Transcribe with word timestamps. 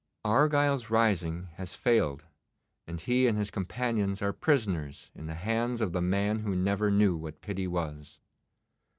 Argyle's 0.25 0.89
rising 0.89 1.49
has 1.57 1.75
failed, 1.75 2.25
and 2.87 2.99
he 3.01 3.27
and 3.27 3.37
his 3.37 3.51
companions 3.51 4.19
are 4.19 4.33
prisoners 4.33 5.11
in 5.13 5.27
the 5.27 5.35
hands 5.35 5.79
of 5.79 5.91
the 5.93 6.01
man 6.01 6.39
who 6.39 6.55
never 6.55 6.89
knew 6.89 7.15
what 7.15 7.39
pity 7.41 7.67
was. 7.67 8.19